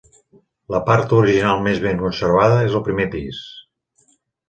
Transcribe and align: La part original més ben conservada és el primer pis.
La 0.75 0.79
part 0.87 1.13
original 1.17 1.63
més 1.69 1.83
ben 1.85 2.01
conservada 2.01 2.59
és 2.71 2.81
el 2.83 2.87
primer 2.91 3.11
pis. 3.19 3.47